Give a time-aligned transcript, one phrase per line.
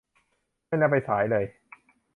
[0.67, 1.45] ไม่น่าไปสายเลย